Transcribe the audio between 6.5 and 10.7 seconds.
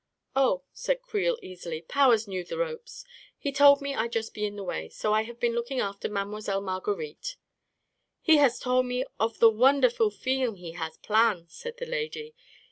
Marguerite." 44 He has tol' me of the wonderful feelm